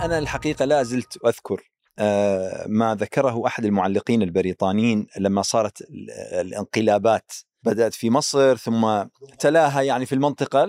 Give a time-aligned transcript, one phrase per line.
[0.00, 5.82] أنا الحقيقة لا زلت أذكر آه، ما ذكره أحد المعلقين البريطانيين لما صارت
[6.40, 9.04] الانقلابات بدأت في مصر ثم
[9.38, 10.64] تلاها يعني في المنطقة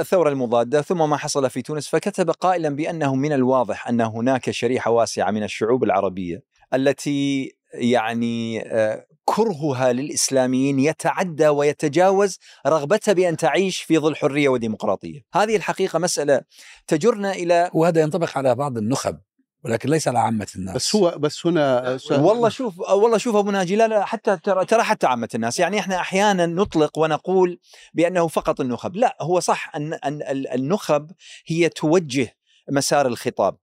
[0.00, 4.90] الثورة المضادة ثم ما حصل في تونس فكتب قائلا بأنه من الواضح أن هناك شريحة
[4.90, 6.42] واسعة من الشعوب العربية
[6.74, 15.56] التي يعني آه، كرهها للإسلاميين يتعدى ويتجاوز رغبتها بأن تعيش في ظل حرية وديمقراطية، هذه
[15.56, 16.40] الحقيقة مسألة
[16.86, 19.18] تجرنا إلى وهذا ينطبق على بعض النخب
[19.64, 20.74] ولكن ليس على عامة الناس.
[20.74, 24.82] بس هو بس هنا والله شوف والله شوف أبو ناجي لا لا حتى ترى ترى
[24.82, 25.60] حتى عامة الناس.
[25.60, 27.60] يعني إحنا أحيانا نطلق ونقول
[27.94, 28.96] بأنه فقط النخب.
[28.96, 30.22] لا هو صح ان أن
[30.54, 31.10] النخب
[31.46, 32.36] هي توجه
[32.70, 33.56] مسار الخطاب.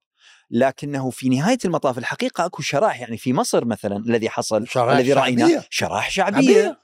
[0.51, 5.63] لكنه في نهاية المطاف الحقيقة أكو شرائح يعني في مصر مثلا الذي حصل الذي رأيناه
[5.69, 6.77] شرائح شعبية,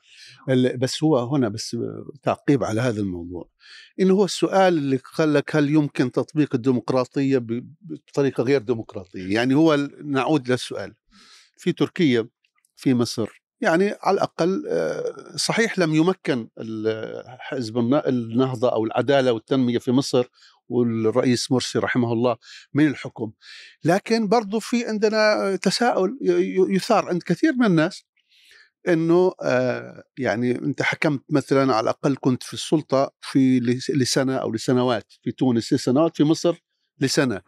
[0.48, 0.76] شعبية.
[0.76, 1.78] بس هو هنا بس
[2.24, 3.50] تعقيب على هذا الموضوع.
[4.00, 9.76] انه هو السؤال اللي قال لك هل يمكن تطبيق الديمقراطية بطريقة غير ديمقراطية؟ يعني هو
[10.04, 10.94] نعود للسؤال
[11.58, 12.28] في تركيا
[12.76, 16.48] في مصر يعني على الأقل آه، صحيح لم يمكن
[17.40, 20.26] حزب النهضة أو العدالة والتنمية في مصر
[20.70, 22.38] والرئيس مرسي رحمه الله
[22.74, 23.32] من الحكم.
[23.84, 26.18] لكن برضو في عندنا تساؤل
[26.70, 28.04] يثار عند كثير من الناس
[28.88, 35.14] إنه آه يعني أنت حكمت مثلا على الأقل كنت في السلطة في لسنة أو لسنوات
[35.24, 36.56] في تونس لسنوات في مصر
[37.00, 37.42] لسنة.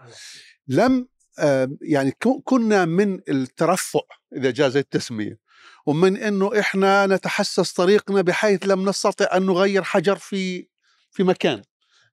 [0.67, 1.07] لم
[1.39, 2.11] آه يعني
[2.43, 3.99] كنا من الترفع
[4.35, 5.39] إذا جاز التسمية
[5.85, 10.67] ومن إنه إحنا نتحسس طريقنا بحيث لم نستطع أن نغير حجر في
[11.11, 11.61] في مكان.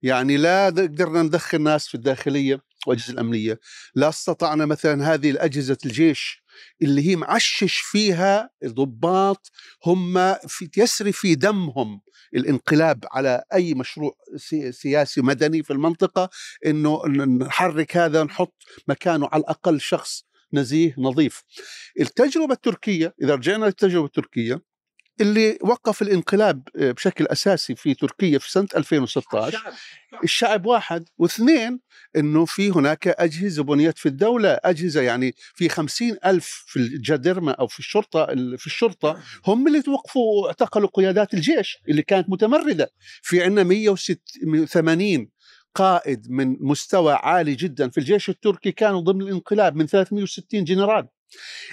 [0.04, 3.60] يعني لا قدرنا ندخل ناس في الداخلية والأجهزة الأمنية.
[3.94, 6.42] لا استطعنا مثلا هذه الأجهزة الجيش
[6.82, 9.50] اللي هي معشش فيها الضباط
[9.86, 12.00] هم في يسري في دمهم
[12.34, 14.12] الانقلاب على أي مشروع
[14.70, 16.30] سياسي مدني في المنطقة
[16.66, 17.06] إنه
[17.46, 18.54] نحرك هذا نحط
[18.88, 21.42] مكانه على الأقل شخص نزيه نظيف.
[22.00, 24.60] التجربة التركية إذا رجعنا للتجربة التركية
[25.20, 29.72] اللي وقف الانقلاب آه، بشكل أساسي في تركيا في سنة 2016 الشعب,
[30.24, 31.08] الشعب واحد.
[31.18, 31.80] واثنين
[32.16, 37.66] إنه في هناك أجهزة بنيت في الدولة أجهزة يعني في خمسين ألف في الجدرمة أو
[37.66, 38.26] في الشرطة
[38.56, 42.92] في الشرطة هم اللي توقفوا واعتقلوا قيادات الجيش اللي كانت متمردة.
[43.22, 45.28] في عندنا 180
[45.74, 51.08] قائد من مستوى عالي جدا في الجيش التركي كانوا ضمن الانقلاب من 360 جنرال.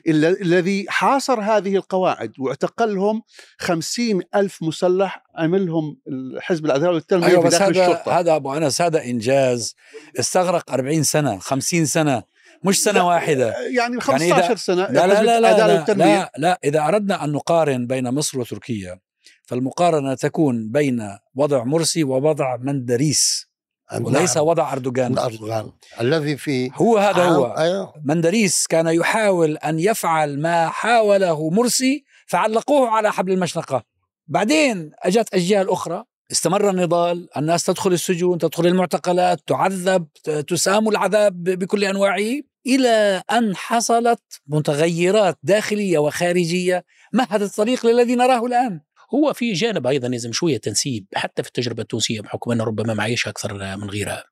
[0.07, 3.21] الذي حاصر هذه القواعد واعتقلهم
[3.57, 5.97] خمسين ألف مسلح عملهم
[6.39, 8.19] حزب العدالة والتنمية أيوة بس هذا الشرطة.
[8.19, 9.75] هذا أبو أنس هذا إنجاز
[10.19, 12.23] استغرق 40 سنة 50 سنة
[12.63, 13.55] مش سنة واحدة.
[13.75, 17.31] يعني 15 يعني إذا سنة لا لا لا لا, لا, لا, لا إذا أردنا أن
[17.31, 18.99] نقارن بين مصر وتركيا
[19.43, 23.50] فالمقارنة تكون بين وضع مرسي ووضع مندريس.
[23.99, 24.47] وليس نعم.
[24.47, 25.17] وضع أردوغان.
[25.17, 25.71] أردوغان
[26.01, 27.45] الذي في هو هذا هو.
[27.45, 27.93] أيوه.
[28.05, 33.83] مندريس كان يحاول أن يفعل ما حاوله مرسي فعلقوه على حبل المشنقة
[34.27, 36.03] بعدين أجت أجيال أخرى.
[36.31, 40.07] استمر النضال الناس تدخل السجون تدخل المعتقلات تعذب
[40.47, 46.85] تسام العذاب بكل أنواعه إلى أن حصلت متغيرات داخلية وخارجية.
[47.13, 48.81] مهدت الطريق للذي نراه الآن.
[49.15, 53.27] هو في جانب أيضا لازم شوية تنسيب حتى في التجربة التونسية بحكم أنه ربما معيش
[53.27, 54.23] أكثر من غيرها.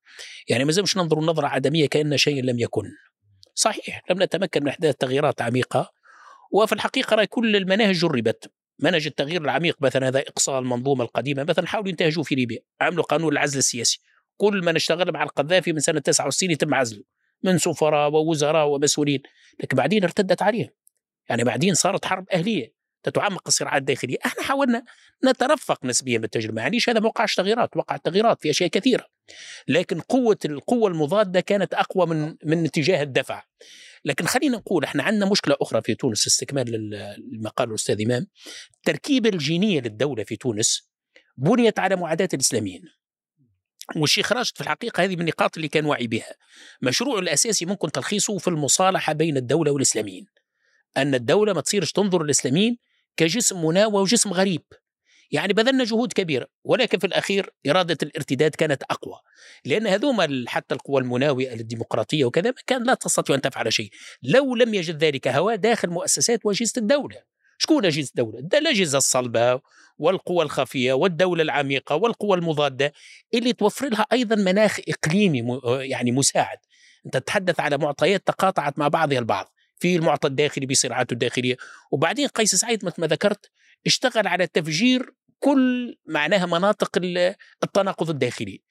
[0.47, 2.84] يعني ما لازمش ننظر نظرة عدمية كأن شيء لم يكن.
[3.56, 5.91] صحيح لم نتمكن من إحداث تغييرات عميقة
[6.51, 8.51] وفي الحقيقة رأي كل المناهج جربت.
[8.79, 13.34] منهج التغيير العميق مثلا هذا إقصاء المنظومة القديمة مثلا حاولوا ينتهجوا في ليبيا عملوا قانون
[13.34, 14.00] العزل السياسي.
[14.38, 17.03] كل من اشتغل مع القذافي من سنة 69 يتم عزله
[17.44, 19.22] من سفراء ووزراء ومسؤولين.
[19.63, 20.69] لكن بعدين ارتدت عليهم
[21.29, 22.78] يعني بعدين صارت حرب أهلية.
[23.03, 24.83] تتعمق الصراعات الداخليه، إحنا حاولنا
[25.25, 29.05] نترفق نسبيا بالتجربة، يعني هذا ما وقعش تغييرات، وقعت تغييرات في أشياء كثيرة.
[29.67, 33.43] لكن قوة القوة المضادة كانت أقوى من من اتجاه الدفع.
[34.05, 36.89] لكن خلينا نقول إحنا عندنا مشكلة أخرى في تونس استكمال
[37.31, 38.27] لما قاله الأستاذ إمام
[38.75, 40.89] التركيبه الجينية للدولة في تونس
[41.38, 42.83] بنيت على معاداة الإسلاميين.
[43.95, 46.35] والشيخ راشد في الحقيقة هذه من النقاط اللي كان واعي بها
[46.81, 50.25] مشروعه الأساسي ممكن تلخيصه في المصالحة بين الدولة والإسلاميين
[50.97, 52.77] أن الدولة ما تصيرش تنظر الإسلاميين
[53.19, 54.62] كجسم مناوى وجسم غريب.
[55.31, 59.16] يعني بذلنا جهود كبيرة ولكن في الأخير إرادة الارتداد كانت أقوى.
[59.66, 63.89] لأن هذوما حتى القوى المناوئة للديمقراطية وكذا كان لا تستطيع أن تفعل شيء.
[64.24, 67.18] لو لم يجد ذلك هواء داخل مؤسسات وأجهزة الدولة.
[67.57, 69.62] شكون أجهزة الدولة؟ الأجهزة الصلبة
[69.98, 72.94] والقوى الخفية والدولة العميقة والقوى المضادة
[73.33, 76.57] اللي توفر لها أيضا مناخ إقليمي يعني مساعد.
[77.06, 79.54] أنت تتحدث على معطيات تقاطعت مع بعضها البعض.
[79.79, 81.57] في المعطى الداخلي بصراعاته الداخلية.
[81.91, 83.51] وبعدين قيس سعيد مثل ما ذكرت
[83.85, 86.97] اشتغل على تفجير كل معناها مناطق
[87.63, 88.61] التناقض الداخلي.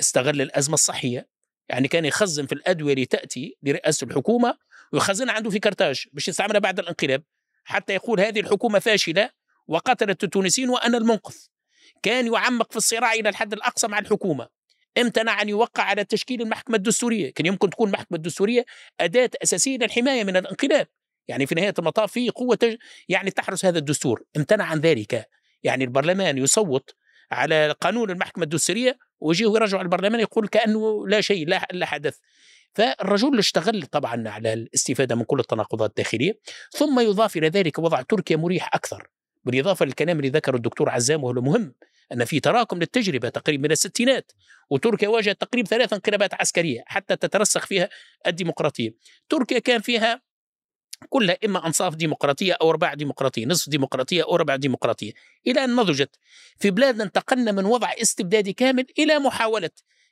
[0.00, 1.28] استغل الأزمة الصحية
[1.68, 4.58] يعني كان يخزن في الأدوية اللي تأتي لرئاسة الحكومة
[4.92, 7.22] ويخزنها عنده في كرتاج باش يستعملها بعد الانقلاب
[7.64, 9.30] حتى يقول هذه الحكومة فاشلة
[9.66, 11.34] وقتلت التونسيين وأنا المنقذ.
[12.02, 14.48] كان يعمق في الصراع إلى الحد الأقصى مع الحكومة.
[14.98, 18.64] امتنع ان يوقع على تشكيل المحكمة الدستورية؟ كان يمكن تكون المحكمه الدستورية
[19.00, 20.86] أداة أساسية للحماية من الانقلاب.
[21.28, 22.76] يعني في نهاية المطاف في قوة تج...
[23.08, 24.22] يعني تحرس هذا الدستور.
[24.36, 25.28] امتنع عن ذلك؟
[25.62, 26.94] يعني البرلمان يصوت
[27.30, 32.18] على قانون المحكمة الدستورية ويجيه يرجع البرلمان يقول كأنه لا شيء لا, لا حدث.
[32.74, 36.38] فالرجل اشتغل طبعا على الاستفادة من كل التناقضات الداخلية
[36.70, 39.08] ثم يضاف إلى ذلك وضع تركيا مريح أكثر.
[39.44, 41.74] بالإضافة للكلام اللي ذكره الدكتور عزام وهو مهم
[42.12, 44.32] أن في تراكم للتجربة تقريبا من الستينات
[44.70, 47.88] وتركيا واجهت تقريبا ثلاث انقلابات عسكرية حتى تترسخ فيها
[48.26, 48.94] الديمقراطية
[49.28, 50.22] تركيا كان فيها
[51.08, 55.12] كلها إما أنصاف ديمقراطية أو رباع ديمقراطية، نصف ديمقراطية أو ربع ديمقراطية،
[55.46, 56.16] إلى أن نضجت.
[56.58, 59.70] في بلادنا انتقلنا من وضع استبدادي كامل إلى محاولة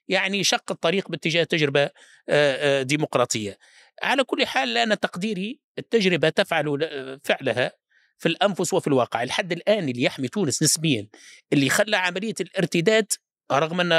[0.09, 1.91] يعني شق الطريق باتجاه تجربة
[2.83, 3.59] ديمقراطية.
[4.03, 7.73] على كل حال أنا تقديري التجربة تفعل فعلها
[8.23, 11.09] في الأنفس وفي الواقع، الحد الآن اللي يحمي تونس نسبيا
[11.53, 13.13] اللي خلى عملية الارتداد
[13.53, 13.93] رغم أن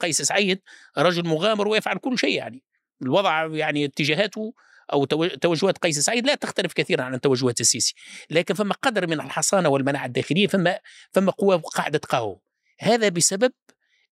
[0.00, 0.60] قيس سعيد
[0.98, 2.62] رجل مغامر ويفعل كل شيء يعني.
[3.02, 4.54] الوضع يعني اتجاهاته
[4.92, 5.04] أو
[5.40, 7.94] توجهات قيس سعيد لا تختلف كثيرا عن توجهات السيسي.
[8.30, 10.78] لكن فما قدر من الحصانة والمناعة الداخلية فما
[11.12, 12.38] فما قوه قاعدة تقاوم.
[12.80, 13.52] هذا بسبب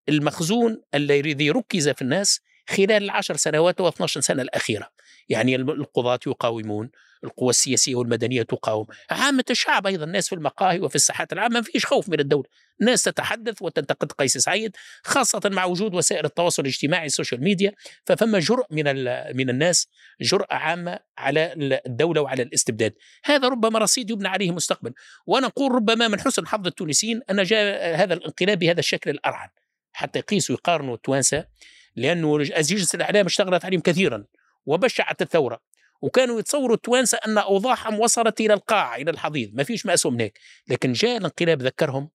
[0.09, 2.39] المخزون الذي ركز في الناس
[2.69, 4.89] خلال العشر سنوات و 12 سنة الأخيرة.
[5.29, 6.89] يعني القضاة يقاومون
[7.23, 8.87] القوى السياسية والمدنية تقاوم.
[9.09, 12.45] عامة الشعب أيضا الناس في المقاهي وفي الساحات العامة ما فيش خوف من الدولة.
[12.81, 17.73] الناس تتحدث وتنتقد قيس سعيد خاصة مع وجود وسائل التواصل الاجتماعي السوشيال ميديا.
[18.05, 18.85] ففما جرء من
[19.35, 19.87] من الناس
[20.21, 21.53] جرأة عامة على
[21.85, 22.93] الدولة وعلى الاستبداد.
[23.23, 24.93] هذا ربما رصيد يبنى عليه مستقبل.
[25.27, 29.49] وأنا أقول ربما من حسن حظ التونسيين أن جاء هذا الانقلاب بهذا الشكل الأرعن.
[29.91, 31.45] حتى يقيسوا يقارنوا التوانسة
[31.95, 34.25] لأنه أجهزة الإعلام اشتغلت عليهم كثيرا.
[34.69, 35.59] وبشعت الثورة
[36.01, 39.49] وكانوا يتصوروا التوانسة أن أوضاعهم وصلت إلى القاع إلى الحضيض.
[39.53, 42.09] ما فيش مأسوم من هيك لكن جاء الانقلاب ذكرهم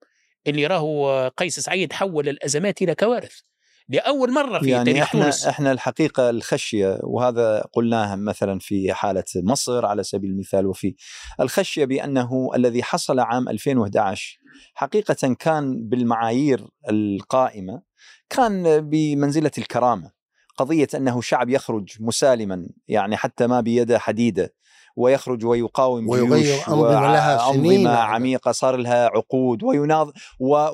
[0.46, 3.40] اللي راهو قيس سعيد حول الأزمات إلى كوارث.
[3.88, 5.46] لأول مرة في يعني تاريخ إحنا تونس.
[5.46, 10.94] إحنا الحقيقة الخشية وهذا قلناها مثلا في حالة مصر على سبيل المثال وفي
[11.40, 14.38] الخشية بأنه الذي حصل عام 2011
[14.74, 17.82] حقيقة كان بالمعايير القائمة
[18.30, 20.23] كان بمنزلة الكرامة.
[20.56, 24.54] قضية أنه شعب يخرج مسالما يعني حتى ما بيده حديدة
[24.96, 27.86] ويخرج ويقاوم ويغير جيوش أنظمة لها سنين.
[27.86, 30.12] عميقة صار لها عقود ويناض.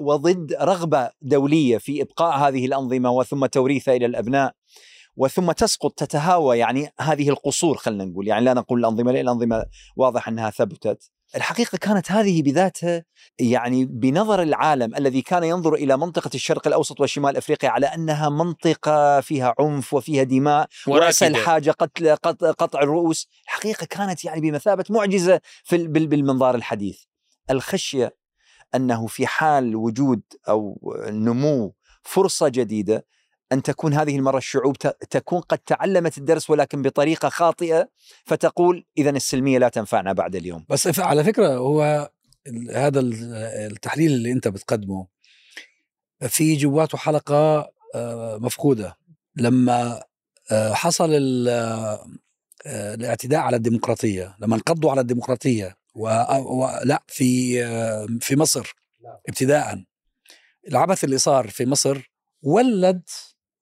[0.00, 4.55] وضد رغبة دولية في إبقاء هذه الأنظمة وثم توريثها إلى الأبناء
[5.17, 9.65] وثم تسقط تتهاوى يعني هذه القصور خلينا نقول يعني لا نقول الأنظمة لأن الأنظمة
[9.97, 13.05] واضح أنها ثبتت الحقيقة كانت هذه بذاتها
[13.38, 19.21] يعني بنظر العالم الذي كان ينظر إلى منطقة الشرق الأوسط وشمال أفريقيا على أنها منطقة
[19.21, 21.38] فيها عنف وفيها دماء ورأس وراكدة.
[21.41, 27.00] الحاجة قتل قط- قطع الرؤوس الحقيقة كانت يعني بمثابة معجزة في ال- بال- بالمنظار الحديث
[27.50, 28.17] الخشية
[28.75, 33.06] أنه في حال وجود أو نمو فرصة جديدة
[33.52, 37.88] أن تكون هذه المرة الشعوب ت- تكون قد تعلمت الدرس ولكن بطريقة خاطئة
[38.25, 40.64] فتقول إذا السلمية لا تنفعنا بعد اليوم.
[40.69, 42.11] بس على فكرة هو
[42.75, 43.35] هذا ال-
[43.73, 45.06] التحليل اللي أنت بتقدمه
[46.29, 48.97] في جواته حلقه آه، مفقودة.
[49.37, 50.02] لما
[50.50, 51.11] آه، حصل
[51.49, 52.07] آه،
[52.66, 56.09] الاعتداء على الديمقراطية لما انقضوا على الديمقراطية و...
[56.38, 56.80] و...
[56.85, 57.54] لا في
[58.21, 58.75] في مصر
[59.28, 59.83] ابتداء
[60.69, 62.11] العبث اللي صار في مصر
[62.42, 63.02] ولد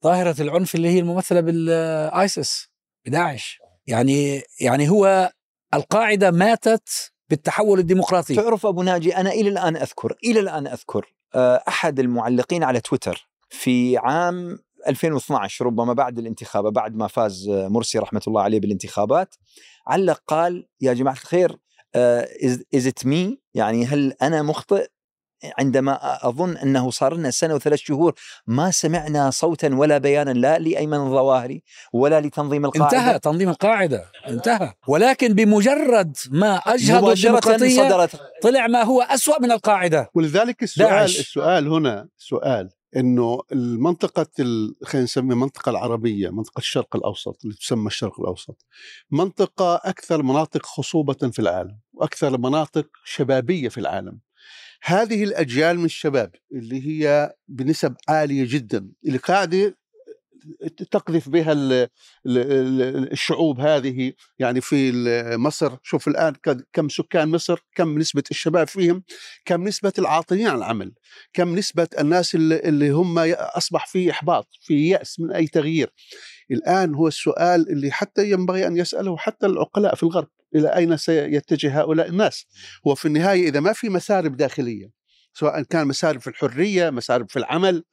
[0.05, 2.69] ظاهرة العنف اللي هي الممثلة بالايسس
[3.07, 3.59] بداعش.
[3.87, 5.33] يعني يعني هو
[5.75, 8.35] القاعدة ماتت بالتحول الديمقراطي.
[8.35, 13.29] تعرف أبو ناجي أنا إلى الآن أذكر إلى الآن أذكر آه، أحد المعلقين على تويتر
[13.49, 19.35] في عام 2012 ربما بعد الانتخابات بعد ما فاز آه، مرسي رحمة الله عليه بالانتخابات
[19.87, 21.59] علق قال يا جماعة الخير
[22.75, 24.89] از ات مي يعني هل أنا مخطئ؟
[25.59, 28.15] عندما أظن أنه صار لنا سنة وثلاث شهور
[28.47, 32.99] ما سمعنا صوتا ولا بيانا لا لأيمن الظواهري ولا لتنظيم القاعدة.
[32.99, 34.73] انتهى تنظيم القاعدة انتهى.
[34.89, 38.21] ولكن بمجرد ما اجهضوا مباشرة الديمقراطية صدرت.
[38.43, 40.11] طلع ما هو أسوأ من القاعدة.
[40.15, 41.19] ولذلك السؤال داعش.
[41.21, 47.87] السؤال هنا سؤال إنه المنطقة ال- خلينا نسميها المنطقة العربية منطقة الشرق الأوسط اللي تسمى
[47.87, 48.67] الشرق الأوسط
[49.11, 54.19] منطقة أكثر مناطق خصوبة في العالم وأكثر مناطق شبابية في العالم.
[54.83, 59.79] هذه الأجيال من الشباب اللي هي بنسب عالية جدا اللي قاعدة
[60.91, 61.89] تقذف بها ال- ال-
[62.27, 64.13] ال- الشعوب هذه.
[64.39, 64.93] يعني في
[65.37, 69.03] مصر شوف الآن ك- كم سكان مصر كم نسبة الشباب فيهم
[69.45, 70.93] كم نسبة العاطلين عن العمل
[71.33, 75.93] كم نسبة الناس اللي هم أصبح في إحباط في يأس من أي تغيير.
[76.51, 81.81] الآن هو السؤال اللي حتى ينبغي أن يسأله حتى العقلاء في الغرب إلى أين سيتجه
[81.81, 82.47] هؤلاء الناس؟
[82.87, 84.91] هو في النهاية إذا ما في مسارب داخلية
[85.35, 87.85] سواء كان مسارب في الحرية مسارب في العمل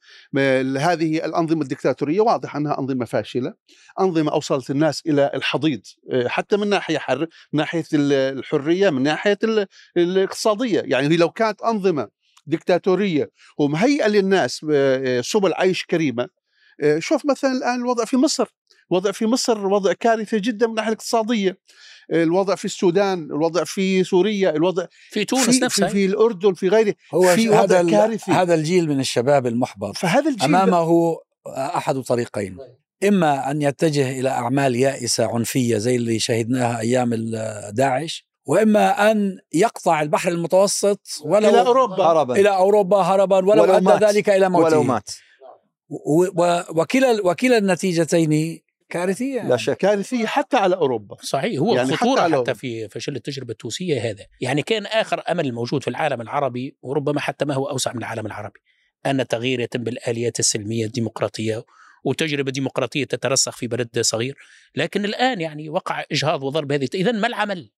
[0.78, 3.54] هذه الأنظمة الدكتاتورية واضح أنها أنظمة فاشلة
[4.00, 5.80] أنظمة أوصلت الناس إلى الحضيض
[6.12, 10.82] آه، حتى من ناحية حر من ناحية ال- الحرية من ناحية ال- الاقتصادية.
[10.86, 12.08] يعني لو كانت أنظمة
[12.46, 16.28] دكتاتورية ومهيئة للناس آه، سبل عيش كريمة آه،
[16.98, 18.46] شوف مثلا الآن الوضع في مصر.
[18.90, 21.58] الوضع في مصر وضع كارثي جدا من الناحيه الاقتصادية.
[22.10, 25.88] آه، الوضع في السودان الوضع في سوريا الوضع في تونس في, نفسها.
[25.88, 26.94] في, في الأردن في غيره.
[27.14, 28.32] هو في هذا وضع ال- كارثي.
[28.32, 29.96] هذا الجيل من الشباب المحبط.
[29.96, 31.16] فهذا الجيل أمامه
[31.56, 32.58] أحد طريقين.
[33.08, 37.14] إما أن يتجه إلى أعمال يائسة عنفية زي اللي شهدناها أيام
[37.72, 42.04] داعش وإما أن يقطع البحر المتوسط ولو إلى أوروبا.
[42.04, 42.36] هربا.
[42.36, 44.02] إلى أوروبا هربا ولو, ولو أدى مات.
[44.04, 44.66] ذلك إلى موته.
[44.66, 45.10] ولو مات.
[45.88, 51.16] وكلا وكلا النتيجتين كارثية لا شك كارثية حتى على أوروبا.
[51.22, 54.26] صحيح هو يعني يعني حتى حتى, في فشل التجربة التونسية هذا.
[54.40, 58.26] يعني كان آخر أمل موجود في العالم العربي وربما حتى ما هو أوسع من العالم
[58.26, 58.60] العربي
[59.06, 61.64] أن التغيير يتم بالآليات السلمية الديمقراطية
[62.04, 64.36] وتجربة ديمقراطية تترسخ في بلد صغير.
[64.74, 67.70] لكن الآن يعني وقع إجهاض وضرب هذه إذا ما العمل؟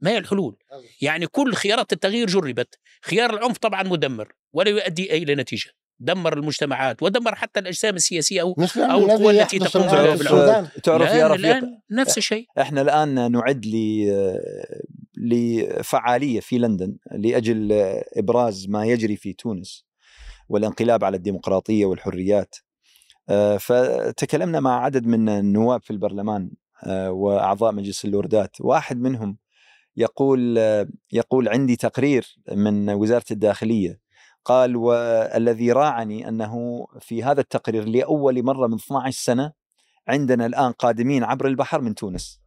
[0.00, 0.56] ما هي الحلول؟
[1.00, 2.78] يعني كل خيارات التغيير جربت.
[3.02, 5.70] خيار العنف طبعا مدمر ولا يؤدي أي إلى نتيجة.
[6.00, 9.84] دمر المجتمعات ودمر حتى الأجسام السياسية أو مثل أو الذي القوى التي تقوم.
[9.84, 12.46] السودان تعرف يا الآن, رفيق الآن نفس الشيء.
[12.58, 14.06] إحنا الآن نعد ل
[15.16, 17.72] لفعالية في لندن لأجل
[18.16, 19.84] إبراز ما يجري في تونس
[20.48, 22.54] والانقلاب على الديمقراطية والحريات.
[23.28, 26.50] آه، فتكلمنا مع عدد من النواب في البرلمان
[26.84, 28.56] آه، وأعضاء مجلس اللوردات.
[28.60, 29.36] واحد منهم
[29.96, 34.05] يقول آه، يقول عندي تقرير من وزارة الداخلية.
[34.46, 39.52] قال والذي راعني أنه في هذا التقرير لأول مرة من 12 سنة
[40.08, 42.40] عندنا الآن قادمين عبر البحر من تونس.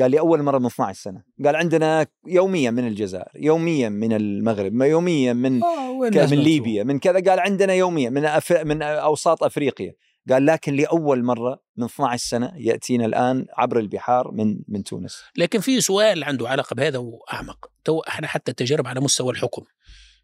[0.00, 1.22] قال لي اول مرة من 12 سنة.
[1.44, 7.30] قال عندنا يوميا من الجزائر يوميا من المغرب يوميا من آه، من؟ ليبيا من كذا.
[7.30, 8.52] قال عندنا يوميا من أف...
[8.52, 9.94] من أوساط أفريقيا.
[10.30, 15.22] قال لكن لأول مرة من 12 سنة يأتينا الآن عبر البحار من من تونس.
[15.36, 17.70] لكن في سؤال عنده علاقة بهذا وأعمق.
[17.84, 19.62] تو إحنا حتى التجارب على مستوى الحكم.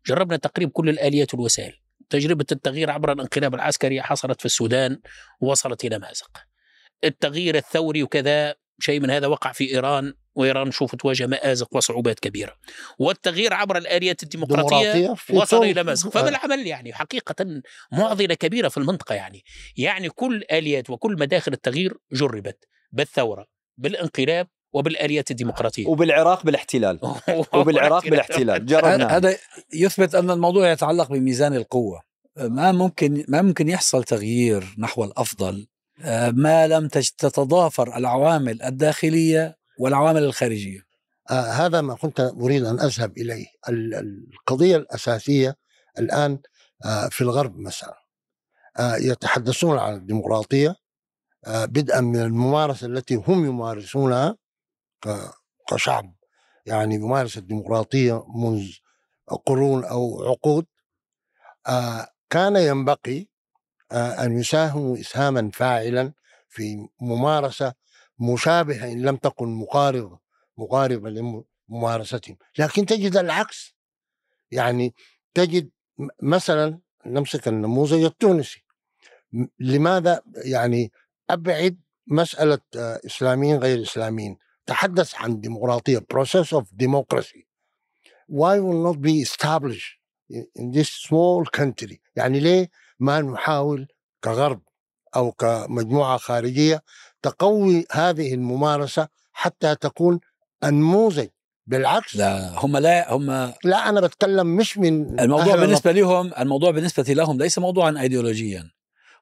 [0.06, 1.72] جربنا تقريب كل الآليات والوسائل.
[2.10, 5.00] تجربة التغيير عبر الانقلاب العسكري حصلت في السودان
[5.40, 6.30] ووصلت إلى مازق.
[7.04, 12.54] التغيير الثوري وكذا شيء من هذا وقع في إيران وإيران شوف تواجه مآزق وصعوبات كبيرة.
[12.98, 15.64] والتغيير عبر الآليات الديمقراطية ديمقراطية في وصل.
[15.64, 16.10] إلى مازق.
[16.10, 17.62] فما العمل يعني؟ حقيقة
[17.92, 19.44] معضلة كبيرة في المنطقة يعني.
[19.76, 25.86] يعني كل آليات وكل مداخل التغيير جربت بالثورة بالانقلاب وبالآليات الديمقراطية.
[25.86, 27.00] وبالعراق بالاحتلال.
[27.54, 28.66] وبالعراق بالاحتلال.
[28.66, 29.16] جربنا.
[29.16, 29.36] هذا
[29.74, 32.02] يثبت أن الموضوع يتعلق بميزان القوة.
[32.36, 35.66] ما ممكن ما ممكن يحصل تغيير نحو الأفضل
[36.02, 40.80] آه، ما لم تج- تتضافر العوامل الداخلية والعوامل الخارجية.
[41.30, 43.46] آه هذا ما كنت أريد أن أذهب إليه.
[43.68, 43.94] ال-
[44.40, 45.56] القضية الأساسية
[45.98, 46.38] الآن
[46.84, 47.94] آه في الغرب مثلا.
[48.78, 50.74] آه يتحدثون عن الديمقراطية
[51.46, 54.36] آه بدءا من الممارسة التي هم يمارسونها.
[55.70, 56.14] كشعب.
[56.66, 58.72] يعني يمارس الديمقراطية منذ
[59.46, 60.66] قرون أو عقود
[61.66, 63.28] آه كان ينبغي
[63.92, 66.12] آه أن يساهموا إسهاما فاعلا
[66.48, 67.74] في ممارسة
[68.18, 70.18] مشابهة إن لم تكن مقاربة
[70.58, 72.36] مقاربة لممارستهم.
[72.58, 73.74] لكن تجد العكس.
[74.50, 74.94] يعني
[75.34, 75.70] تجد
[76.22, 78.64] مثلا نمسك النموذج التونسي.
[79.60, 80.92] لماذا؟ يعني
[81.30, 84.38] أبعد مسألة آه، إسلاميين غير إسلاميين.
[84.68, 87.42] تحدث عن ديمقراطية process of democracy.
[88.28, 89.90] Why will not be established
[90.60, 92.00] in this small country?
[92.16, 92.70] يعني ليه
[93.00, 93.88] ما نحاول
[94.24, 94.62] كغرب
[95.16, 96.82] أو كمجموعة خارجية
[97.22, 100.20] تقوي هذه الممارسة حتى تكون
[100.64, 101.28] النموذج
[101.66, 102.16] بالعكس.
[102.16, 107.38] لا هم لا هم لا أنا بتكلم مش من الموضوع بالنسبة لهم الموضوع بالنسبة لهم
[107.38, 108.70] ليس موضوعا ايديولوجيا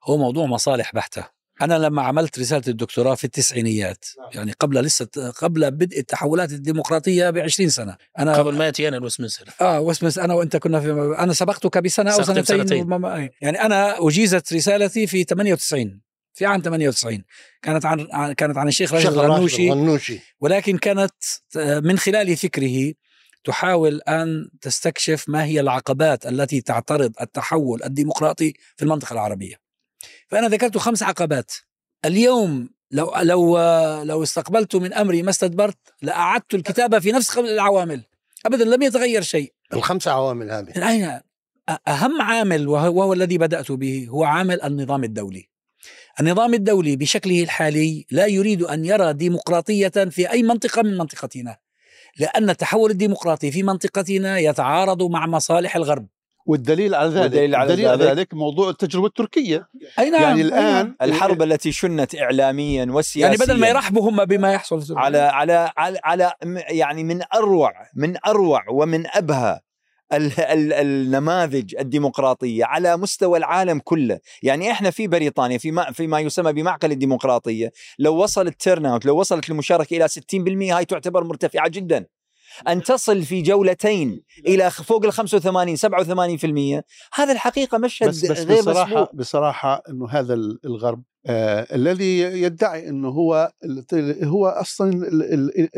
[0.05, 1.36] هو موضوع مصالح بحتة.
[1.63, 5.09] أنا لما عملت رسالة الدكتوراه في التسعينيات يعني قبل لسه
[5.39, 7.97] قبل بدء التحولات الديمقراطية ب 20 سنة.
[8.19, 12.11] أنا قبل ما ياتي أنا الوستمنستر آه وسمس أنا وأنت كنا في أنا سبقتك بسنة
[12.11, 12.93] أو سنتين بسنتين.
[12.93, 16.01] وما- يعني أنا أجيزت رسالتي في 98
[16.35, 17.25] في عام 98
[17.63, 19.71] كانت عن كانت عن الشيخ راشد الغنوشي.
[20.41, 21.13] ولكن كانت
[21.57, 22.93] من خلال فكره
[23.45, 29.66] تحاول أن تستكشف ما هي العقبات التي تعترض التحول الديمقراطي في المنطقة العربية.
[30.29, 31.53] فأنا ذكرت خمس عقبات.
[32.05, 33.59] اليوم لو لو
[34.03, 38.03] لو استقبلت من أمري ما استدبرت لأعدت الكتابه في نفس العوامل.
[38.47, 39.53] ابدا لم يتغير شيء.
[39.73, 40.73] الخمسة عوامل هذه.
[40.77, 41.21] من
[41.89, 45.49] أهم عامل وهو, الذي بدأت به هو عامل النظام الدولي.
[46.21, 51.57] النظام الدولي بشكله الحالي لا يريد أن يرى ديمقراطية في أي منطقة من منطقتنا
[52.19, 56.07] لأن التحول الديمقراطي في منطقتنا يتعارض مع مصالح الغرب.
[56.47, 58.19] والدليل على ذلك والدليل على الدليل على ذلك.
[58.19, 59.69] ذلك موضوع التجربة التركية.
[59.99, 60.97] أي نعم يعني أي الآن نعم.
[61.03, 63.23] الحرب التي شنت اعلاميا وسياسيا.
[63.23, 64.83] يعني بدل ما يرحبوا هم بما يحصل.
[64.83, 66.33] في على على على, على
[66.69, 69.61] يعني من أروع من أروع ومن أبهى
[70.13, 76.07] ال ال النماذج الديمقراطية على مستوى العالم كله، يعني إحنا في بريطانيا في ما في
[76.07, 81.25] ما يسمى بمعقل الديمقراطية، لو وصل ال turnout لو وصلت المشاركة إلى 60% هاي تعتبر
[81.25, 82.07] مرتفعة جدا.
[82.69, 86.83] أن تصل في جولتين إلى خ- فوق ال 85 87%
[87.15, 92.19] هذا الحقيقة مشهد بس بس غير بصراحة مسبوق بصراحة إنه هذا ال- الغرب آه الذي
[92.21, 93.53] يدعي انه هو
[94.23, 94.91] هو أصلا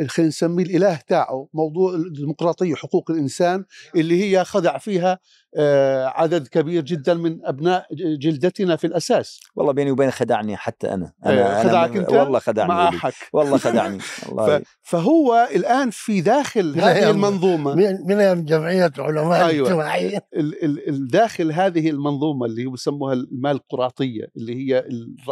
[0.08, 3.64] خلينا نسميه الإله تاعه موضوع الديمقراطية وحقوق الإنسان
[3.96, 5.18] اللي هي خضع فيها
[5.56, 7.86] آه عدد كبير جدا من أبناء
[8.20, 9.40] جلدتنا في الأساس.
[9.56, 11.12] والله بيني وبينك خدعني حتى أنا.
[11.26, 12.90] أنا خدعك أنا أنت؟ والله خدعني مع.
[12.90, 13.98] حق والله خدعني.
[14.28, 17.74] الله ف- فهو الآن في داخل هذه المنظومة.
[17.74, 19.50] من من جمعية علماء أيوة.
[19.68, 24.84] الاجتماعيين ال- ال- الداخل هذه المنظومة اللي هو بيسموها المالقراطيه اللي هي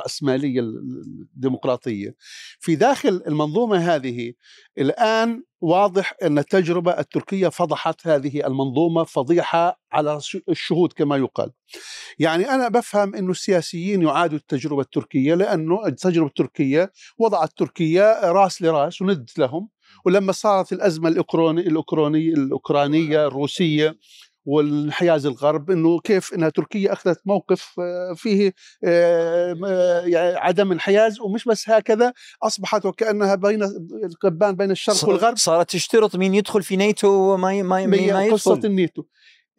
[0.06, 2.14] الرأسمالية الديمقراطية
[2.60, 4.32] في داخل المنظومة هذه
[4.78, 11.50] الآن واضح أن التجربة التركية فضحت هذه المنظومة فضيحة على الشهود كما يقال.
[12.18, 19.02] يعني أنا بفهم انه السياسيين يعادوا التجربة التركية لأنه التجربة التركية وضعت تركيا راس لراس
[19.02, 19.68] وند لهم
[20.04, 23.96] ولما صارت الأزمة الاوكراني الاوكرانيه الأوكرانية الروسية
[24.46, 28.52] والانحياز الغرب إنه كيف إنها تركيا أخذت موقف آه، فيه
[28.84, 32.12] آه، آه، يعني عدم انحياز ومش بس هكذا
[32.42, 33.62] أصبحت وكأنها بيضة
[34.04, 35.36] القبان بين الشرق والغرب.
[35.36, 38.68] صارت تشترط مين يدخل في نيتو وما ما ما هي قصة يدخل.
[38.68, 39.02] النيتو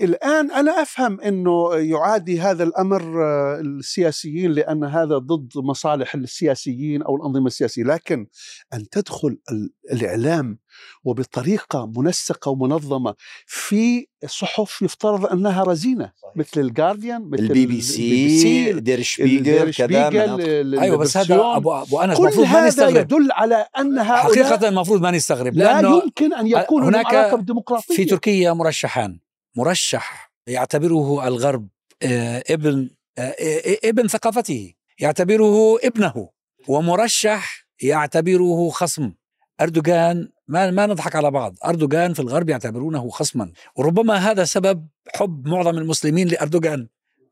[0.02, 7.16] الآن أنا أفهم إنه يعادي هذا الأمر آه، السياسيين لأن هذا ضد مصالح السياسيين أو
[7.16, 7.84] الأنظمة السياسية.
[7.84, 8.28] لكن
[8.74, 10.60] أن تدخل ال- الإعلام
[11.04, 19.02] وبطريقة منسقة ومنظمة في صحف يفترض أنها رزينة مثل الجارديان مثل البي بي سي دير
[19.02, 20.82] شبيجل دير كذا.
[20.82, 21.36] أيوه بس هذا.
[21.56, 22.96] أبو أبو انس كل المفروض ما هذا نستغرب.
[22.98, 28.06] يدل على هؤلاء حقيقة المفروض ما نستغرب لا يمكن أن يكون هناك علاقة بالديمقراطيه في
[28.06, 29.20] تركيا مرشحان.
[29.58, 31.68] مرشح يعتبره الغرب
[32.04, 36.30] آه، ابن آه، آه، ابن ثقافته يعتبره ابنه
[36.68, 39.14] ومرشح يعتبره خصم.
[39.62, 43.52] أردوغان ما ما نضحك على بعض أردوغان في الغرب يعتبرونه خصما.
[43.76, 46.88] وربما هذا سبب حب معظم المسلمين لأردوغان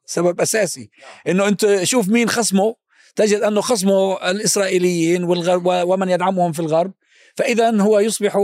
[0.06, 0.90] سبب أساسي.
[1.28, 2.76] إنه أنت شوف مين خصمه
[3.16, 6.94] تجد أنه خصمه الإسرائيليين والغرب ومن يدعمهم في الغرب.
[7.36, 8.38] فإذا هو يصبح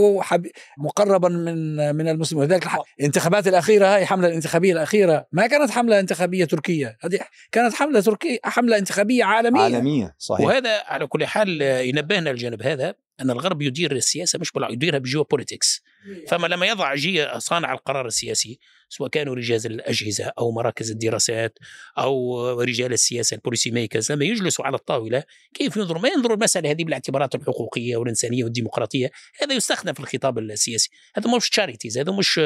[0.78, 2.44] مقربا من من المسلمين.
[2.44, 2.68] ولذلك
[3.00, 6.98] الانتخابات الأخيرة هاي حملة الانتخابية الأخيرة ما كانت حملة انتخابية تركية.
[7.02, 7.20] هذه
[7.52, 9.62] كانت حملة تركية حملة انتخابية عالمية.
[9.62, 10.46] عالمية صحيح.
[10.48, 12.96] وهذا على كل حال ينبهنا الجانب هذا.
[13.22, 15.82] أن الغرب يدير السياسة مش بالع- يديرها بجيوبوليتكس
[16.28, 21.58] فما لما يضع جي صانع القرار السياسي سواء كانوا رجال الأجهزة أو مراكز الدراسات
[21.98, 25.24] أو رجال السياسة ال policy makers لما يجلسوا على الطاولة.
[25.54, 30.90] كيف ينظروا؟ ما ينظروا المسألة هذه بالاعتبارات الحقوقية والإنسانية والديمقراطية؟ هذا يستخدم في الخطاب السياسي.
[31.16, 32.40] هذا مش charities هذا مش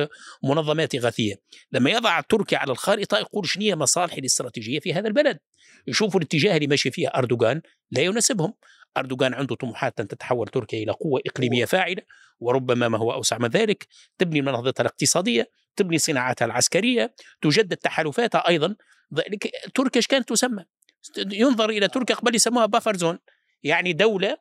[0.43, 1.35] منظمات اغاثيه
[1.71, 5.39] لما يضع تركيا على الخارطة يقول شنو هي مصالحي الاستراتيجية في هذا البلد؟
[5.87, 7.61] يشوفوا الاتجاه اللي ماشي فيه أردوغان
[7.91, 8.53] لا يناسبهم.
[8.97, 12.01] أردوغان عنده طموحات أن تتحول تركيا إلى قوة إقليمية فاعلة
[12.39, 18.75] وربما ما هو أوسع من ذلك تبني نهضتها الاقتصادية تبني صناعاتها العسكرية تجدد تحالفاتها أيضا.
[19.15, 20.65] ذلك تركيا كانت تسمى؟
[21.17, 23.19] ينظر إلى تركيا قبل يسموها بافر زون
[23.63, 24.37] يعني دولة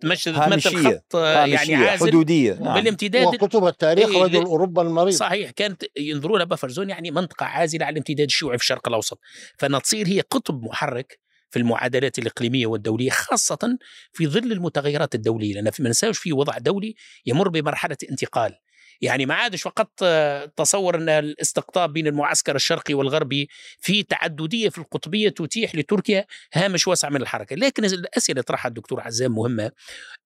[0.00, 2.74] تمثل تمثل خط يعني عازل حدودية نعم.
[2.74, 3.26] بالامتداد.
[3.26, 5.14] وكتب التاريخ إيه، رجل ل- أوروبا المريض.
[5.14, 9.20] صحيح كانت ينظروا لها بافر زون يعني منطقة عازلة على الامتداد الشيوعي في الشرق الأوسط.
[9.58, 13.78] فأنها تصير هي قطب محرك في المعادلات الإقليمية والدولية خاصة
[14.12, 16.94] في ظل المتغيرات الدولية لأن ما ننساوش في وضع دولي
[17.26, 18.58] يمر بمرحلة انتقال.
[19.00, 23.48] يعني ما عادش فقط آه، تصور أن الاستقطاب بين المعسكر الشرقي والغربي
[23.80, 29.00] في تعددية في القطبية تتيح لتركيا هامش واسع من الحركة لكن الأسئلة اللي طرحها الدكتور
[29.00, 29.70] عزام مهمة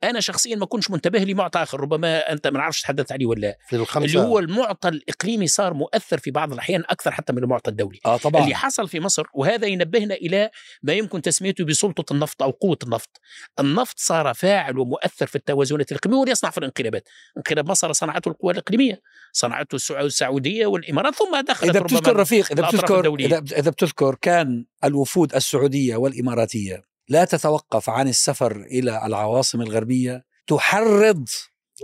[0.04, 3.58] أنا شخصيا ما كنتش منتبه لمعطى آخر ربما أنت ما نعرفش تحدثت عليه ولا لا.
[3.68, 7.70] في الخمسة اللي هو المعطى الإقليمي صار مؤثر في بعض الأحيان أكثر حتى من المعطى
[7.70, 10.50] الدولي آه طبعا اللي حصل في مصر وهذا ينبهنا إلى
[10.82, 13.20] ما يمكن تسميته بسلطة النفط أو قوة النفط.
[13.60, 17.08] النفط صار فاعل ومؤثر في التوازنات الاقليميه وليصنع في الانقلابات.
[17.36, 19.00] انقلاب مصر صنعته القوى الإقليمية،
[19.32, 23.26] صنعته السعو- السعودية والإمارات ثم دخلت إذا بتذكر رفيق إذا بتذكر الدولية.
[23.26, 31.24] إذا إذا بتذكر كان الوفود السعودية والإماراتية لا تتوقف عن السفر إلى العواصم الغربية تحرض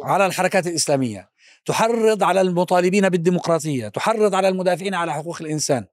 [0.02, 1.28] على الحركات الإسلامية
[1.66, 5.84] تحرض على المطالبين بالديمقراطية تحرض على المدافعين على حقوق الإنسان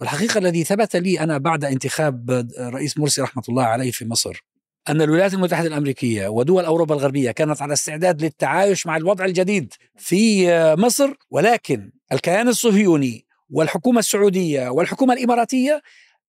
[0.00, 4.44] والحقيقة الذي ثبت لي أنا بعد انتخاب رئيس مرسي رحمة الله عليه في مصر
[4.88, 10.48] أن الولايات المتحدة الأمريكية ودول أوروبا الغربية كانت على استعداد للتعايش مع الوضع الجديد في
[10.78, 15.82] مصر ولكن الكيان الصهيوني والحكومة السعودية والحكومة الإماراتية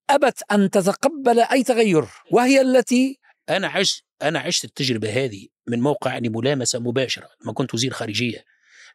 [0.10, 6.14] أبت أن تتقبل أي تغير وهي التي أنا عشت أنا عشت التجربة هذه من موقع
[6.14, 8.46] يعني ملامسة مباشرة لما كنت وزير خارجية.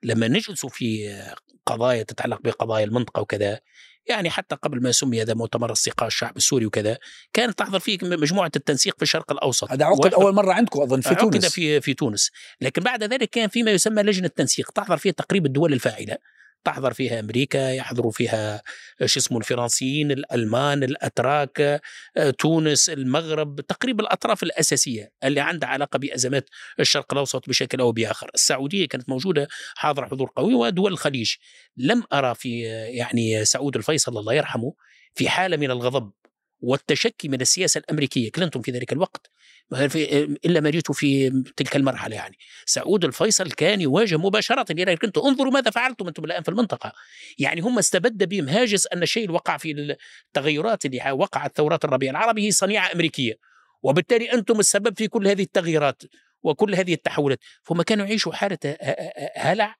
[0.02, 1.18] لما نجلس في
[1.66, 3.60] قضايا تتعلق بقضايا المنطقة وكذا
[4.08, 6.98] يعني حتى قبل ما سمي هذا مؤتمر استيقاظ الشعب السوري وكذا
[7.32, 9.70] كانت تحضر فيه مجموعة التنسيق في الشرق الأوسط.
[9.70, 11.46] هذا عقد أول مرة عندكم أظن في عقد تونس.
[11.46, 12.30] في في تونس.
[12.60, 16.16] لكن بعد ذلك كان فيما يسمى لجنة تنسيق تحضر فيها تقريب الدول الفاعلة.
[16.64, 18.62] تحضر فيها أمريكا يحضروا فيها
[19.04, 21.80] شو اسمه الفرنسيين الألمان الأتراك
[22.16, 28.30] آه، تونس المغرب تقريبا الأطراف الأساسية اللي عندها علاقة بأزمات الشرق الأوسط بشكل أو بآخر.
[28.34, 31.34] السعودية كانت موجودة حاضرة حضور قوي ودول الخليج.
[31.76, 34.74] لم أرى في آه، يعني سعود الفيصل الله يرحمه
[35.14, 36.12] في حالة من الغضب
[36.60, 38.30] والتشكي من السياسة الأمريكية.
[38.30, 39.30] كلينتون في ذلك الوقت.
[39.72, 42.36] إلا ما جئت في تلك المرحلة يعني.
[42.66, 46.92] سعود الفيصل كان يواجه مباشرة هيلاري كلينتون انظروا ماذا فعلتم أنتم الآن في المنطقة.
[47.38, 52.10] يعني هم استبد بهم هاجس أن الشيء اللي وقع في التغيرات اللي وقعت ثورات الربيع
[52.10, 53.34] العربي هي صنيعة أمريكية
[53.82, 56.02] وبالتالي أنتم السبب في كل هذه التغييرات
[56.42, 57.38] وكل هذه التحولات.
[57.62, 58.58] فهم كانوا يعيشوا حالة
[59.36, 59.76] هلع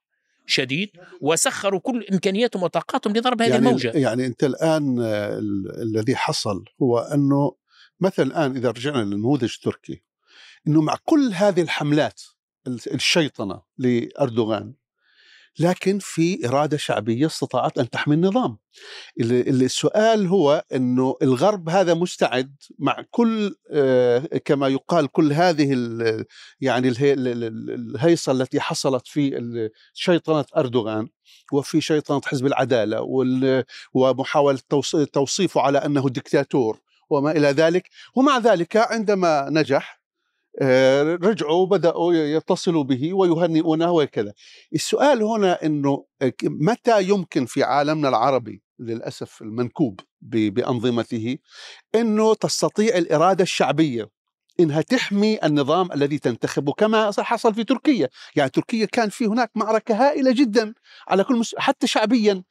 [0.46, 3.92] شديد وسخروا كل إمكانياتهم وطاقاتهم لضرب هذه يعني الموجة.
[3.94, 7.52] يعني أنت الآن ال- الذي حصل هو أنه
[8.00, 10.02] مثلا الآن إذا رجعنا للنموذج التركي
[10.68, 12.22] إنه مع كل هذه الحملات
[12.66, 14.74] ال- الشيطنة لأردوغان
[15.60, 18.58] لكن في إرادة شعبية استطاعت أن تحمي النظام.
[19.20, 25.72] ال- ال- السؤال هو إنه الغرب هذا مستعد مع كل آه، كما يقال كل هذه
[26.60, 29.36] يعني الهي- ال- ال- الهيصة التي حصلت في
[29.94, 31.08] شيطنة أردوغان
[31.52, 32.46] وفي شيطنة حزب
[33.94, 36.80] ومحاولة توص- توصيفه على أنه دكتاتور
[37.10, 37.88] وما إلى ذلك.
[38.14, 39.98] ومع ذلك عندما نجح
[40.60, 44.32] آه، رجعوا بدأوا يتصلوا به ويهنئونه وكذا
[44.74, 46.04] السؤال هنا أنه
[46.44, 51.38] متى يمكن في عالمنا العربي للأسف المنكوب بأنظمته
[51.94, 54.08] أنه تستطيع الإرادة الشعبية
[54.60, 59.94] إنها تحمي النظام الذي تنتخبه كما حصل في تركيا، يعني تركيا كان في هناك معركة
[59.94, 60.74] هائلة جدا
[61.08, 61.54] على كل مس...
[61.58, 62.42] حتى شعبيا.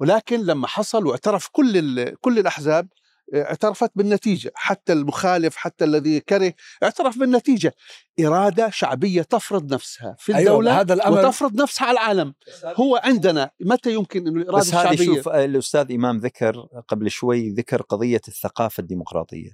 [0.00, 2.20] ولكن لما حصل واعترف كل ال...
[2.20, 2.88] كل الأحزاب
[3.34, 7.74] اعترفت بالنتيجة، حتى المخالف حتى الذي كره اعترف بالنتيجة،
[8.20, 12.34] إرادة شعبية تفرض نفسها في أيوة، الدولة هذا الأمر وتفرض نفسها على العالم،
[12.64, 17.50] هو عندنا متى يمكن إنه الإرادة بس هذه الشعبية؟ شوف الأستاذ إمام ذكر قبل شوي
[17.50, 19.50] ذكر قضية الثقافة الديمقراطية.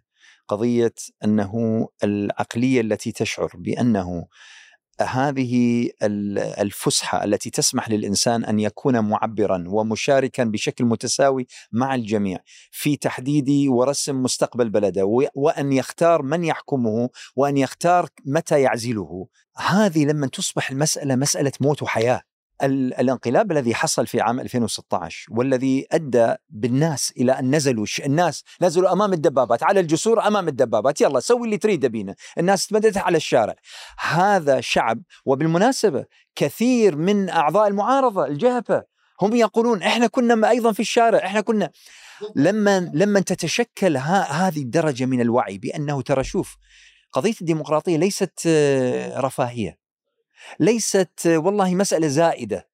[0.49, 4.27] قضية أنه العقلية التي تشعر بأنه
[5.03, 12.39] هذه ال- الفسحة التي تسمح للإنسان أن يكون معبرا ومشاركا بشكل متساوي مع الجميع
[12.71, 19.27] في تحديد ورسم مستقبل بلده وأن يختار من يحكمه وأن يختار متى يعزله.
[19.57, 22.23] هذه لما تصبح المسألة مسألة موت وحياة.
[22.63, 29.13] الانقلاب الذي حصل في عام 2016 والذي أدى بالناس إلى أن نزلوا الناس نزلوا أمام
[29.13, 33.55] الدبابات على الجسور أمام الدبابات يلا سوي اللي تريده بينا الناس تمددت على الشارع.
[33.99, 36.05] هذا شعب وبالمناسبة
[36.37, 38.83] كثير من أعضاء المعارضة الجهبه
[39.23, 41.71] هم يقولون إحنا كنا أيضا في الشارع إحنا كنا
[42.37, 46.57] لما لما تتشكل هذه الدرجة من الوعي بأنه ترى شوف
[47.13, 49.80] قضية الديمقراطية ليست آه، رفاهية.
[50.61, 52.69] ليست والله مسألة زائدة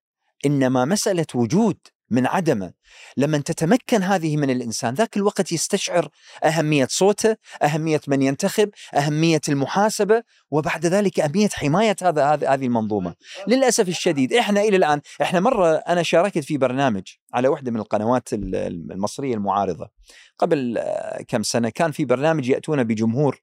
[0.45, 1.77] إنما مسألة وجود
[2.09, 2.73] من عدمه.
[3.17, 6.09] لما تتمكن هذه من الإنسان ذاك الوقت يستشعر
[6.43, 13.15] أهمية صوته أهمية من ينتخب أهمية المحاسبة وبعد ذلك أهمية حماية هذا هذه المنظومة.
[13.47, 17.03] للأسف الشديد إحنا إلى الآن إحنا مرة أنا شاركت في برنامج
[17.33, 18.55] على واحدة من القنوات ال-
[18.91, 19.89] المصرية المعارضة.
[20.37, 20.79] قبل
[21.27, 23.41] كم سنة كان في برنامج يأتون بجمهور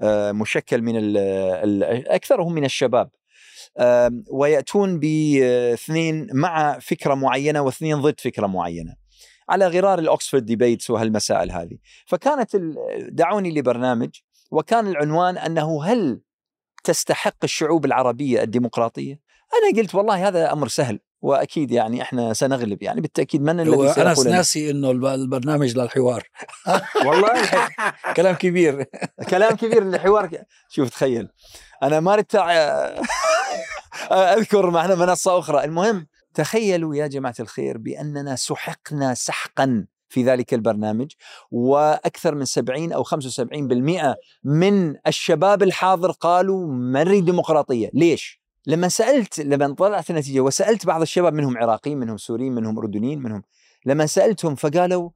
[0.00, 1.16] آه، مشكل من
[2.06, 3.10] أكثرهم من الشباب.
[4.30, 8.94] ويأتون باثنين مع فكرة معينة واثنين ضد فكرة معينة
[9.48, 11.78] على غرار ال Oxford debates وهالمسائل هذه.
[12.06, 12.56] فكانت
[13.08, 14.08] دعوني لبرنامج
[14.50, 16.20] وكان العنوان أنه هل
[16.84, 19.20] تستحق الشعوب العربية الديمقراطية؟
[19.54, 24.14] أنا قلت والله هذا أمر سهل وأكيد يعني إحنا سنغلب يعني بالتأكيد من الذي أنا
[24.14, 26.22] سيقول ناسي إنه الب- البرنامج للحوار.
[27.06, 27.32] والله؟
[28.16, 28.84] كلام كبير.
[29.30, 30.30] كلام كبير الحوار
[30.68, 31.28] شوف تخيل.
[31.82, 32.36] أنا ما ردت
[34.12, 35.64] أذكر معنا منصة أخرى.
[35.64, 41.12] المهم تخيلوا يا جماعة الخير بأننا سحقنا سحقا في ذلك البرنامج
[41.50, 49.40] وأكثر من 70 أو 75% من الشباب الحاضر قالوا ما نريد ديمقراطية، ليش؟ لما سألت
[49.40, 53.42] لما طلعت النتيجة وسألت بعض الشباب منهم عراقيين منهم سوريين منهم أردنيين منهم
[53.86, 55.10] لما سألتهم فقالوا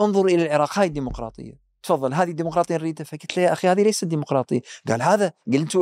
[0.00, 1.67] انظر إلى العراق هاي الديمقراطية.
[1.82, 4.60] تفضل هذه الديمقراطية نريدها فقلت له يا أخي هذه ليست ديمقراطية.
[4.88, 5.76] قال هذا قلت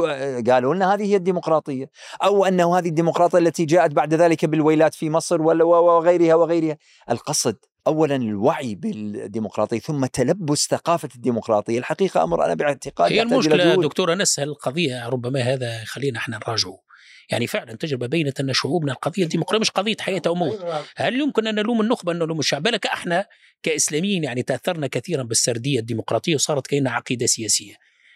[0.50, 1.90] قالوا لنا هذه هي الديمقراطية.
[2.24, 6.76] أو أنه هذه الديمقراطية التي جاءت بعد ذلك بالويلات في مصر وغيرها وغيرها.
[7.10, 7.56] القصد
[7.86, 11.78] اولا الوعي بالديمقراطية ثم تلبس ثقافة الديمقراطية.
[11.78, 16.85] الحقيقة أمر أنا باعتقادي هي المشكلة دكتور انس القضية ربما هذا خلينا إحنا نراجعه.
[17.30, 20.60] يعني فعلا تجربة بينت أن شعوبنا القضية الديمقراطية مش قضية حياة أو موت.
[20.96, 23.26] هل يمكن أن نلوم النخبة أن نلوم الشعب؟ بلك إحنا
[23.62, 27.74] كإسلاميين يعني تأثرنا كثيرا بالسردية الديمقراطية وصارت كأنها عقيدة سياسية.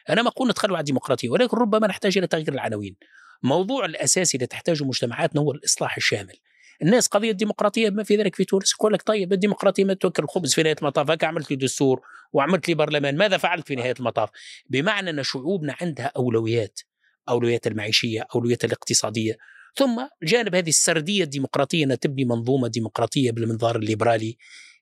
[0.08, 2.96] أنا ما أقول نتخلوا عن الديمقراطية ولكن ربما نحتاج إلى تغيير العناوين.
[3.42, 6.34] موضوع الأساسي اللي تحتاجه مجتمعاتنا هو الإصلاح الشامل.
[6.82, 10.54] الناس قضية الديمقراطيه ما في ذلك في تونس؟ يقول لك طيب الديمقراطية ما توكل الخبز
[10.54, 12.00] في نهاية المطاف هكا عملت لي دستور
[12.32, 14.30] وعملت لي برلمان ماذا فعلت في نهاية المطاف؟
[14.70, 16.80] بمعنى أن شعوبنا عندها أولويات.
[17.28, 19.36] أولويات المعيشية أولويات الاقتصادية.
[19.76, 24.36] ثم جانب هذه السردية الديمقراطية أنها تبني منظومة ديمقراطية بالمنظار الليبرالي.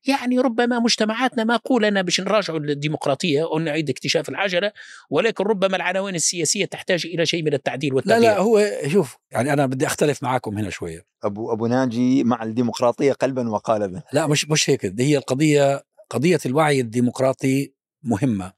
[0.07, 4.73] يعني ربما مجتمعاتنا ما أقول أنا باش نراجعوا الديمقراطية أو نعيد اكتشاف العجلة
[5.11, 9.53] ولكن ربما العناوين السياسية تحتاج إلى شيء من التعديل والتغيير لا لا هو شوف يعني
[9.53, 11.07] أنا بدي أختلف معكم هنا شوية.
[11.23, 14.03] أبو أبو ناجي مع الديمقراطية قلبا وقالبا.
[14.13, 15.01] لا مش مش هيك.
[15.01, 17.73] هي القضية قضية الوعي الديمقراطي
[18.03, 18.53] مهمة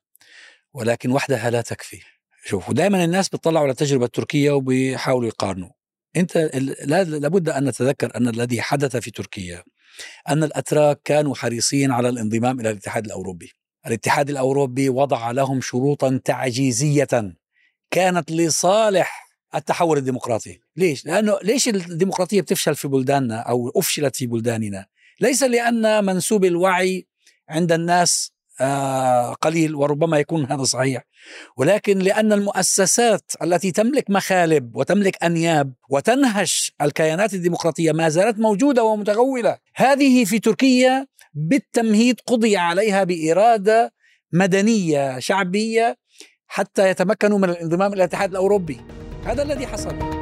[0.74, 2.00] ولكن وحدها لا تكفي.
[2.44, 5.70] شوف ودائما الناس بيطلعوا على التجربة التركية وبيحاولوا يقارنوا
[6.16, 6.36] أنت
[6.86, 9.64] لابد أن نتذكر أن الذي حدث في تركيا
[10.28, 13.52] أن الأتراك كانوا حريصين على الانضمام إلى الاتحاد الأوروبي.
[13.86, 17.34] الاتحاد الأوروبي وضع لهم شروطا تعجيزية
[17.90, 24.86] كانت لصالح التحول الديمقراطي، ليش؟ لأنه ليش الديمقراطية بتفشل في بلداننا أو أفشلت في بلداننا؟
[25.20, 27.06] ليس لأن منسوب الوعي
[27.48, 28.32] عند الناس
[29.40, 31.02] قليل وربما يكون هذا صحيح.
[31.56, 39.58] ولكن لأن المؤسسات التي تملك مخالب وتملك أنياب وتنهش الكيانات الديمقراطية ما زالت موجودة ومتغولة
[39.76, 43.92] هذه في تركيا بالتمهيد قضي عليها بإرادة
[44.32, 45.96] مدنية شعبية
[46.46, 48.80] حتى يتمكنوا من الانضمام إلى الاتحاد الأوروبي.
[49.24, 50.19] هذا الذي حصل.